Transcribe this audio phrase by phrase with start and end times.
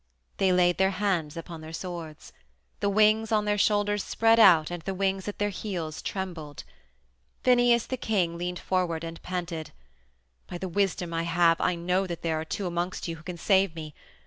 [0.37, 2.33] They laid their hands upon their swords.
[2.79, 6.63] The wings on their shoulders spread out and the wings at their heels trembled.
[7.43, 9.69] Phineus, the king, leaned forward and panted:
[10.47, 13.37] "By the wisdom I have I know that there are two amongst you who can
[13.37, 13.93] save me.